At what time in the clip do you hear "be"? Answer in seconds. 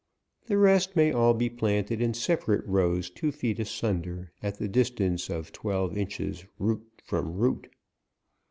1.35-1.47